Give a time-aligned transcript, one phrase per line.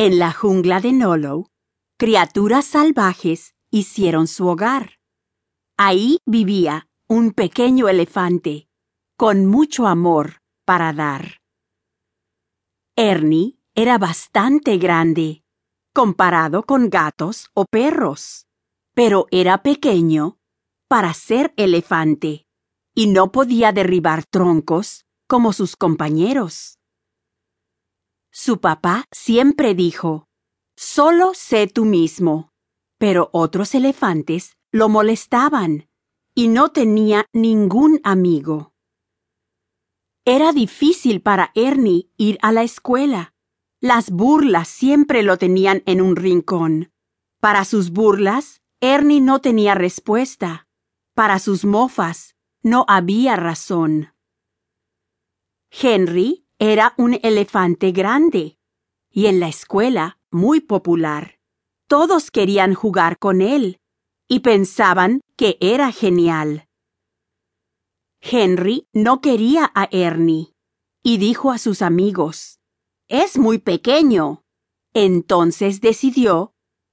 [0.00, 1.48] En la jungla de Nolow,
[1.98, 5.00] criaturas salvajes hicieron su hogar.
[5.76, 8.68] Ahí vivía un pequeño elefante
[9.16, 11.40] con mucho amor para dar.
[12.94, 15.42] Ernie era bastante grande
[15.92, 18.46] comparado con gatos o perros,
[18.94, 20.38] pero era pequeño
[20.86, 22.46] para ser elefante
[22.94, 26.77] y no podía derribar troncos como sus compañeros.
[28.40, 30.28] Su papá siempre dijo,
[30.76, 32.52] solo sé tú mismo,
[32.96, 35.88] pero otros elefantes lo molestaban
[36.36, 38.74] y no tenía ningún amigo.
[40.24, 43.34] Era difícil para Ernie ir a la escuela.
[43.80, 46.92] Las burlas siempre lo tenían en un rincón.
[47.40, 50.68] Para sus burlas, Ernie no tenía respuesta.
[51.12, 54.14] Para sus mofas, no había razón.
[55.72, 58.58] Henry era un elefante grande
[59.10, 61.38] y en la escuela muy popular.
[61.86, 63.80] Todos querían jugar con él
[64.28, 66.68] y pensaban que era genial.
[68.20, 70.52] Henry no quería a Ernie
[71.02, 72.58] y dijo a sus amigos,
[73.06, 74.44] Es muy pequeño.
[74.92, 76.52] Entonces decidió,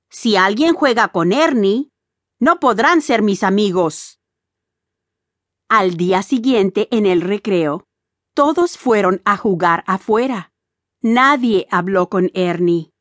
[0.09, 1.89] si alguien juega con Ernie,
[2.39, 4.19] no podrán ser mis amigos.
[5.67, 7.87] Al día siguiente en el recreo,
[8.35, 10.51] todos fueron a jugar afuera.
[11.01, 12.91] Nadie habló con Ernie.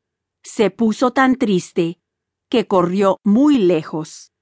[0.42, 2.00] Se puso tan triste
[2.48, 4.32] que corrió muy lejos.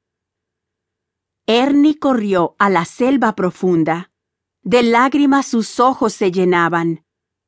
[1.47, 4.13] Ernie corrió a la selva profunda.
[4.63, 7.05] De lágrimas sus ojos se llenaban.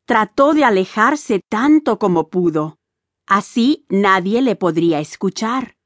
[0.06, 2.78] Trató de alejarse tanto como pudo.
[3.26, 5.76] Así nadie le podría escuchar.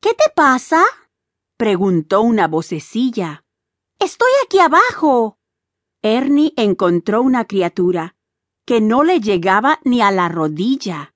[0.00, 0.84] ¿Qué te pasa?
[1.56, 3.44] preguntó una vocecilla.
[3.98, 5.35] Estoy aquí abajo.
[6.08, 8.14] Ernie encontró una criatura
[8.64, 11.15] que no le llegaba ni a la rodilla.